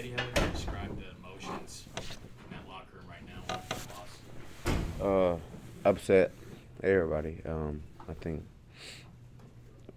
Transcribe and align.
Eddie, 0.00 0.14
how 0.16 0.24
would 0.24 0.38
you 0.38 0.50
describe 0.52 0.98
the 0.98 1.04
emotions 1.18 1.84
in 1.98 2.56
that 2.56 2.66
locker 2.66 2.86
room 2.94 3.04
right 3.06 3.20
now 3.26 3.42
with 3.68 4.98
loss? 4.98 5.36
Uh, 5.36 5.36
upset 5.86 6.32
everybody. 6.82 7.42
Um, 7.44 7.82
I 8.08 8.14
think 8.14 8.42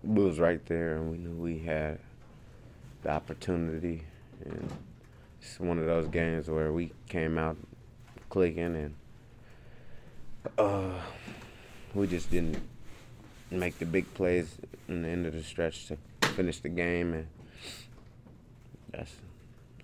we 0.03 0.21
was 0.21 0.41
right 0.41 0.59
there, 0.65 0.97
and 0.97 1.09
we 1.09 1.17
knew 1.19 1.31
we 1.41 1.59
had 1.59 1.99
the 3.03 3.11
opportunity, 3.11 4.03
and 4.43 4.69
it's 5.41 5.57
one 5.57 5.79
of 5.79 5.85
those 5.85 6.09
games 6.09 6.49
where 6.49 6.73
we 6.73 6.91
came 7.07 7.37
out 7.37 7.55
clicking, 8.29 8.75
and 8.75 8.95
uh, 10.57 10.99
we 11.93 12.07
just 12.07 12.29
didn't 12.29 12.61
make 13.49 13.79
the 13.79 13.85
big 13.85 14.13
plays 14.15 14.57
in 14.89 15.03
the 15.03 15.07
end 15.07 15.25
of 15.25 15.31
the 15.31 15.43
stretch 15.43 15.87
to 15.87 15.97
finish 16.35 16.59
the 16.59 16.67
game, 16.67 17.13
and 17.13 17.27
that's. 18.91 19.13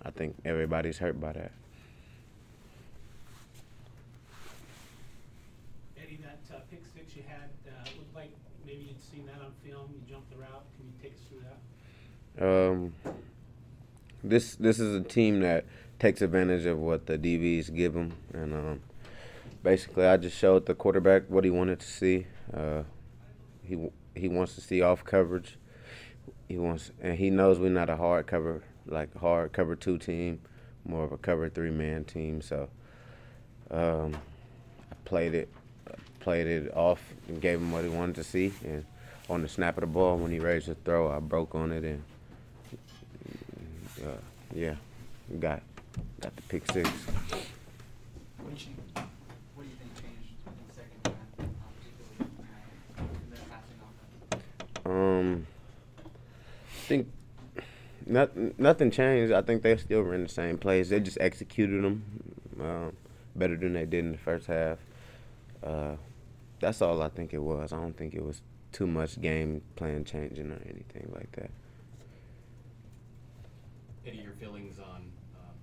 I 0.04 0.11
think 0.11 0.36
everybody's 0.45 0.97
hurt 0.97 1.20
by 1.20 1.34
that. 1.34 1.52
Eddie, 5.98 6.20
that 6.23 6.39
uh, 6.55 6.59
pick 6.72 6.84
six 6.95 7.16
you 7.16 7.23
had, 7.27 7.49
uh, 7.67 7.89
looked 7.98 8.16
like 8.16 8.31
maybe 8.66 8.84
you'd 8.84 9.02
seen 9.02 9.25
that 9.25 9.44
on 9.44 9.52
film, 9.66 9.89
you 9.94 9.99
jumped 10.09 10.31
the 10.31 10.38
route, 10.38 10.63
can 10.77 10.85
you 10.88 10.94
take 11.02 11.13
us 11.13 11.20
through 11.30 11.41
that? 11.41 11.59
Um, 12.41 12.94
this 14.23 14.55
this 14.55 14.80
is 14.80 14.95
a 14.95 15.03
team 15.03 15.41
that 15.41 15.66
takes 16.00 16.22
advantage 16.22 16.66
of 16.66 16.77
what 16.80 17.05
the 17.05 17.17
DBs 17.17 17.73
give 17.75 17.94
them, 17.94 18.13
and 18.34 18.53
um, 18.53 18.81
basically, 19.63 20.05
I 20.05 20.16
just 20.17 20.38
showed 20.38 20.66
the 20.66 20.75
quarterback 20.75 21.23
what 21.30 21.44
he 21.44 21.50
wanted 21.50 21.81
to 21.81 21.88
see. 21.88 22.27
Uh, 22.53 22.84
he 23.63 23.89
he 24.16 24.30
wants 24.30 24.55
to 24.55 24.61
see 24.61 24.81
off 24.81 25.03
coverage. 25.03 25.58
He 26.47 26.58
wants, 26.58 26.91
and 27.02 27.17
he 27.17 27.30
knows 27.30 27.59
we're 27.59 27.70
not 27.70 27.89
a 27.89 27.97
hard 27.97 28.27
cover 28.27 28.63
like 28.89 29.16
hard 29.17 29.52
cover 29.53 29.75
two 29.75 29.98
team, 29.98 30.39
more 30.85 31.03
of 31.03 31.11
a 31.11 31.17
cover 31.17 31.49
three 31.49 31.71
man 31.71 32.03
team. 32.03 32.41
So 32.41 32.70
um, 33.71 34.16
I 34.91 34.95
played 35.05 35.33
it 35.33 35.50
played 36.19 36.47
it 36.47 36.75
off 36.75 37.02
and 37.27 37.41
gave 37.41 37.59
him 37.59 37.72
what 37.72 37.83
he 37.83 37.89
wanted 37.89 38.16
to 38.16 38.23
see. 38.23 38.53
And 38.64 38.86
on 39.30 39.41
the 39.41 39.47
snap 39.47 39.77
of 39.77 39.81
the 39.81 39.88
ball, 39.88 40.17
when 40.17 40.31
he 40.31 40.39
raised 40.39 40.67
the 40.67 40.75
throw, 40.75 41.09
I 41.11 41.19
broke 41.19 41.55
on 41.55 41.72
it 41.72 41.83
and 41.83 42.03
uh, 44.03 44.17
yeah, 44.53 44.75
got 45.39 45.61
got 46.19 46.36
the 46.36 46.42
pick 46.44 46.69
six. 46.71 46.89
What 46.89 48.55
do 48.55 48.66
you 48.66 48.75
think, 48.95 49.08
what 49.55 49.64
do 49.64 49.69
you 49.69 49.75
think 49.75 49.94
changed 50.02 50.33
in 50.47 50.53
second 50.73 51.02
half, 51.05 51.14
uh, 51.39 51.44
particularly 51.77 52.25
in 53.23 53.30
the 53.30 53.38
passing 53.49 53.80
offense? 54.31 54.86
Um, 54.86 55.47
I 56.67 56.88
think 56.88 57.08
not, 58.09 58.59
nothing 58.59 58.91
changed. 58.91 59.31
I 59.31 59.41
think 59.41 59.61
they 59.61 59.77
still 59.77 60.02
were 60.02 60.13
in 60.13 60.23
the 60.23 60.29
same 60.29 60.57
place. 60.57 60.89
They 60.89 60.99
just 60.99 61.17
executed 61.21 61.83
them 61.83 62.03
um, 62.59 62.93
better 63.35 63.55
than 63.55 63.73
they 63.73 63.85
did 63.85 64.05
in 64.05 64.11
the 64.13 64.17
first 64.17 64.47
half. 64.47 64.79
Uh, 65.63 65.95
that's 66.59 66.81
all 66.81 67.02
I 67.02 67.09
think 67.09 67.33
it 67.33 67.41
was. 67.41 67.71
I 67.71 67.77
don't 67.77 67.95
think 67.95 68.13
it 68.13 68.23
was 68.23 68.41
too 68.71 68.87
much 68.87 69.21
game 69.21 69.61
plan 69.75 70.03
changing 70.03 70.52
or 70.52 70.61
anything 70.65 71.11
like 71.13 71.31
that. 71.33 71.52
Eddie, 74.05 74.17
your 74.19 74.33
feelings 74.33 74.80
on 74.80 75.11
um, 75.35 75.55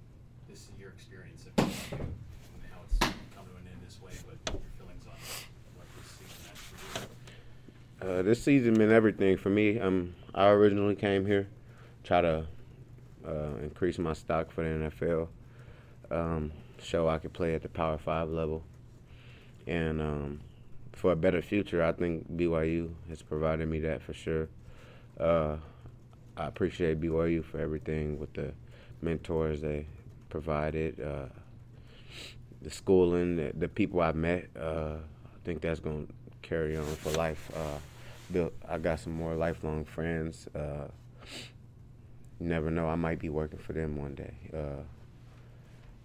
this 0.48 0.68
your 0.78 0.90
experience 0.90 1.46
of 1.46 1.64
how 1.64 2.78
it's 2.88 2.98
come 2.98 3.14
to 3.34 3.56
an 3.56 3.66
end 3.66 3.80
this 3.84 4.00
way, 4.00 4.12
but 4.26 4.54
your 4.54 4.70
feelings 4.78 5.04
on 5.06 5.14
what 5.74 5.86
this 5.96 6.10
season 6.12 6.40
has 6.50 6.58
for 6.58 8.08
you? 8.08 8.18
Uh, 8.18 8.22
this 8.22 8.42
season 8.42 8.76
meant 8.78 8.92
everything 8.92 9.36
for 9.36 9.50
me. 9.50 9.80
Um, 9.80 10.14
I 10.34 10.48
originally 10.48 10.94
came 10.94 11.26
here, 11.26 11.48
try 12.06 12.20
to 12.20 12.46
uh, 13.26 13.56
increase 13.62 13.98
my 13.98 14.12
stock 14.12 14.52
for 14.52 14.62
the 14.62 14.90
NFL, 14.90 15.28
um, 16.10 16.52
show 16.80 17.08
I 17.08 17.18
could 17.18 17.32
play 17.32 17.54
at 17.54 17.62
the 17.62 17.68
Power 17.68 17.98
Five 17.98 18.30
level, 18.30 18.62
and 19.66 20.00
um, 20.00 20.40
for 20.92 21.12
a 21.12 21.16
better 21.16 21.42
future, 21.42 21.82
I 21.82 21.92
think 21.92 22.30
BYU 22.36 22.90
has 23.08 23.22
provided 23.22 23.68
me 23.68 23.80
that 23.80 24.02
for 24.02 24.14
sure. 24.14 24.48
Uh, 25.18 25.56
I 26.36 26.46
appreciate 26.46 27.00
BYU 27.00 27.44
for 27.44 27.58
everything 27.58 28.20
with 28.20 28.32
the 28.34 28.52
mentors 29.02 29.60
they 29.60 29.86
provided, 30.28 31.00
uh, 31.00 31.26
the 32.62 32.70
schooling, 32.70 33.36
the, 33.36 33.52
the 33.54 33.68
people 33.68 34.00
I've 34.00 34.16
met. 34.16 34.48
Uh, 34.58 34.96
I 35.24 35.44
think 35.44 35.60
that's 35.60 35.80
going 35.80 36.06
to 36.06 36.12
carry 36.42 36.76
on 36.76 36.84
for 36.84 37.10
life. 37.12 37.50
Uh, 37.54 37.78
built, 38.32 38.52
I 38.68 38.78
got 38.78 39.00
some 39.00 39.12
more 39.12 39.34
lifelong 39.34 39.84
friends. 39.84 40.48
You 42.40 42.48
never 42.48 42.70
know, 42.70 42.88
I 42.88 42.96
might 42.96 43.18
be 43.18 43.28
working 43.28 43.58
for 43.58 43.72
them 43.72 43.96
one 43.96 44.14
day. 44.14 44.34
Uh, 44.52 44.82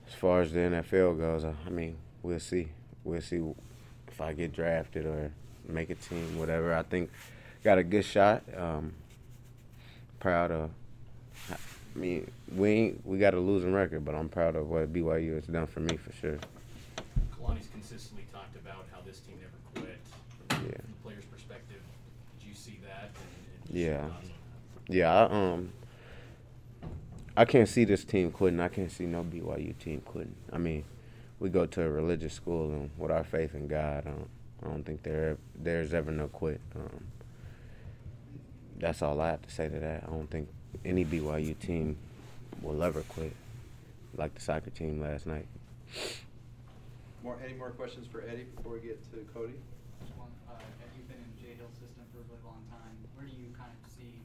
as 0.08 0.14
far 0.14 0.42
as 0.42 0.52
the 0.52 0.60
NFL 0.60 1.18
goes, 1.18 1.44
I 1.46 1.70
mean, 1.70 1.98
we'll 2.24 2.40
see. 2.40 2.70
We'll 3.04 3.22
see 3.22 3.42
if 4.08 4.22
I 4.22 4.34
get 4.34 4.54
drafted 4.54 5.06
or 5.06 5.32
make 5.68 5.90
a 5.90 5.96
team, 5.96 6.38
whatever. 6.38 6.74
I 6.74 6.84
think 6.84 7.10
got 7.64 7.78
a 7.78 7.84
good 7.84 8.06
shot. 8.06 8.44
Um, 8.56 8.94
proud 10.20 10.52
of. 10.52 10.70
I 11.52 11.56
mean, 12.00 12.32
we 12.56 12.70
ain't, 12.70 13.06
we 13.06 13.18
got 13.18 13.34
a 13.34 13.40
losing 13.40 13.74
record, 13.74 14.06
but 14.06 14.16
I'm 14.16 14.30
proud 14.30 14.56
of 14.56 14.70
what 14.70 14.92
BYU 14.94 15.36
has 15.36 15.46
done 15.48 15.68
for 15.68 15.82
me 15.82 15.98
for 15.98 16.14
sure. 16.14 16.38
Kalani's 17.38 17.68
consistently 17.74 18.26
talked 18.32 18.56
about 18.56 18.86
how 18.94 19.00
this 19.06 19.20
team 19.20 19.36
never 19.42 19.82
quit. 19.86 20.00
From 20.48 20.66
Yeah. 20.66 20.72
the 20.78 20.94
player's 21.04 21.26
perspective, 21.26 21.82
did 22.40 22.48
you 22.48 22.54
see 22.56 22.80
that? 22.86 23.10
And, 23.16 23.70
and 23.70 23.78
Yeah. 23.78 24.08
thoughts 24.08 24.28
on 24.28 24.32
that? 24.88 24.94
Yeah, 24.96 25.14
I, 25.26 25.52
um, 25.54 25.74
I 27.36 27.46
can't 27.46 27.70
see 27.70 27.86
this 27.86 28.04
team 28.04 28.32
quitting. 28.32 28.60
I 28.60 28.68
can't 28.68 28.92
see 28.92 29.06
no 29.06 29.24
BYU 29.24 29.78
team 29.78 30.02
quitting. 30.02 30.36
I 30.52 30.58
mean, 30.58 30.84
we 31.40 31.50
go 31.50 31.66
to 31.66 31.82
a 31.82 31.90
religious 31.90 32.34
school, 32.34 32.72
and 32.72 32.90
with 32.98 33.12
our 33.12 33.24
faith 33.24 33.56
in 33.56 33.68
God, 33.68 34.06
I 34.06 34.10
don't, 34.10 34.30
I 34.64 34.68
don't 34.68 34.86
think 34.86 35.04
there 35.04 35.38
there's 35.56 35.94
ever 35.94 36.12
no 36.12 36.28
quit. 36.28 36.60
Um, 36.76 37.06
that's 38.78 39.02
all 39.02 39.22
I 39.22 39.30
have 39.30 39.42
to 39.44 39.52
say 39.52 39.70
to 39.70 39.80
that. 39.80 40.04
I 40.04 40.12
don't 40.12 40.30
think 40.30 40.50
any 40.84 41.06
BYU 41.06 41.58
team 41.58 41.98
will 42.62 42.84
ever 42.84 43.02
quit, 43.02 43.34
like 44.18 44.36
the 44.36 44.42
soccer 44.42 44.70
team 44.70 45.02
last 45.02 45.26
night. 45.26 45.46
More, 47.24 47.38
any 47.46 47.54
more 47.54 47.70
questions 47.72 48.08
for 48.12 48.24
Eddie 48.28 48.48
before 48.56 48.74
we 48.74 48.80
get 48.80 49.00
to 49.14 49.18
Cody? 49.34 49.54
Just 50.02 50.18
one, 50.18 50.28
uh, 50.50 50.58
have 50.58 50.92
you 50.98 51.04
been 51.06 51.22
in 51.22 51.34
Jay 51.38 51.54
Hill's 51.56 51.78
system 51.78 52.04
for 52.12 52.20
a 52.20 52.26
really 52.26 52.42
long 52.44 52.66
time? 52.74 52.98
Where 53.16 53.26
do 53.26 53.32
you 53.32 53.54
kind 53.54 53.70
of 53.70 53.82
see 53.94 54.18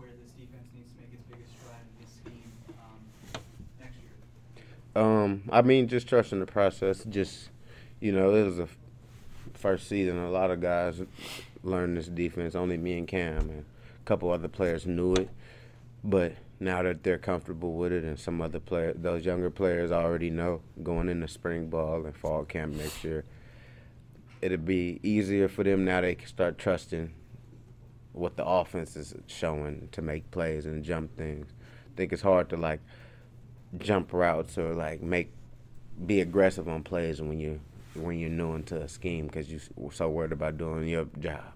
where 0.00 0.01
this 0.22 0.32
defense 0.32 0.68
needs 0.74 0.92
to 0.92 1.00
make 1.00 1.12
its 1.12 1.22
biggest 1.30 1.52
stride 1.60 1.84
in 1.86 2.04
this 2.04 2.12
scheme, 2.14 2.52
um, 2.78 3.42
next 3.80 3.96
year? 4.02 5.02
Um, 5.02 5.42
I 5.50 5.62
mean, 5.62 5.88
just 5.88 6.08
trusting 6.08 6.40
the 6.40 6.46
process. 6.46 7.04
Just, 7.04 7.50
you 8.00 8.12
know, 8.12 8.34
it 8.34 8.44
was 8.44 8.58
a 8.58 8.68
first 9.54 9.88
season. 9.88 10.18
A 10.18 10.30
lot 10.30 10.50
of 10.50 10.60
guys 10.60 11.00
learned 11.62 11.96
this 11.96 12.08
defense. 12.08 12.54
Only 12.54 12.76
me 12.76 12.98
and 12.98 13.06
Cam 13.06 13.48
and 13.48 13.60
a 13.60 14.04
couple 14.04 14.30
other 14.30 14.48
players 14.48 14.86
knew 14.86 15.14
it. 15.14 15.28
But 16.04 16.34
now 16.58 16.82
that 16.82 17.02
they're 17.04 17.18
comfortable 17.18 17.74
with 17.74 17.92
it, 17.92 18.04
and 18.04 18.18
some 18.18 18.40
other 18.40 18.58
player, 18.60 18.92
those 18.92 19.24
younger 19.24 19.50
players 19.50 19.92
already 19.92 20.30
know 20.30 20.62
going 20.82 21.08
into 21.08 21.28
spring 21.28 21.68
ball 21.68 22.04
and 22.04 22.16
fall 22.16 22.44
camp 22.44 22.74
next 22.74 23.04
year, 23.04 23.24
it'll 24.40 24.58
be 24.58 24.98
easier 25.02 25.48
for 25.48 25.62
them 25.62 25.84
now. 25.84 26.00
They 26.00 26.16
can 26.16 26.26
start 26.26 26.58
trusting 26.58 27.12
what 28.12 28.36
the 28.36 28.44
offense 28.44 28.96
is 28.96 29.14
showing 29.26 29.88
to 29.92 30.02
make 30.02 30.30
plays 30.30 30.66
and 30.66 30.84
jump 30.84 31.16
things. 31.16 31.48
I 31.50 31.96
think 31.96 32.12
it's 32.12 32.22
hard 32.22 32.48
to 32.50 32.56
like 32.56 32.80
jump 33.78 34.12
routes 34.12 34.58
or 34.58 34.74
like 34.74 35.02
make 35.02 35.32
be 36.06 36.20
aggressive 36.20 36.68
on 36.68 36.82
plays 36.82 37.20
when 37.20 37.38
you 37.38 37.60
when 37.94 38.18
you're 38.18 38.30
new 38.30 38.54
into 38.54 38.80
a 38.80 38.88
scheme 38.88 39.26
because 39.26 39.50
you're 39.50 39.92
so 39.92 40.08
worried 40.08 40.32
about 40.32 40.56
doing 40.58 40.88
your 40.88 41.06
job. 41.18 41.52